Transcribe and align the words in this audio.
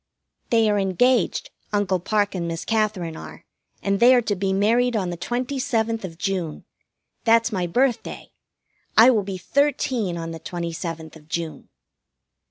They 0.49 0.67
are 0.67 0.79
engaged. 0.79 1.51
Uncle 1.71 1.99
Parke 1.99 2.33
and 2.33 2.47
Miss 2.47 2.65
Katherine 2.65 3.15
are, 3.15 3.45
and 3.83 3.99
they 3.99 4.15
are 4.15 4.21
to 4.23 4.35
be 4.35 4.51
married 4.51 4.95
on 4.95 5.11
the 5.11 5.15
twenty 5.15 5.59
seventh 5.59 6.03
of 6.03 6.17
June. 6.17 6.65
That's 7.23 7.51
my 7.51 7.67
birthday. 7.67 8.31
I 8.97 9.11
will 9.11 9.21
be 9.21 9.37
thirteen 9.37 10.17
on 10.17 10.31
the 10.31 10.39
twenty 10.39 10.73
seventh 10.73 11.15
of 11.15 11.29
June. 11.29 11.69